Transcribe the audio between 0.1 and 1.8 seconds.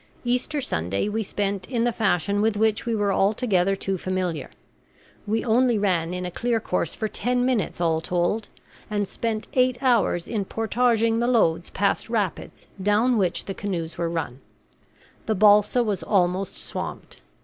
Easter Sunday we spent